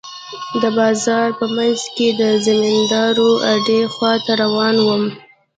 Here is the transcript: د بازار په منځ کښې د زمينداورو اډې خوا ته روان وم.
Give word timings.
د 0.61 0.63
بازار 0.77 1.27
په 1.39 1.45
منځ 1.55 1.79
کښې 1.95 2.09
د 2.21 2.23
زمينداورو 2.47 3.29
اډې 3.53 3.81
خوا 3.93 4.13
ته 4.25 4.31
روان 4.43 4.75
وم. 4.81 5.03